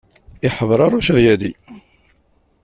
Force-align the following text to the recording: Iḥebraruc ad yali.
Iḥebraruc 0.47 1.07
ad 1.09 1.19
yali. 1.25 1.51